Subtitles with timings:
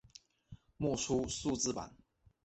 [0.77, 1.95] 未出数字版。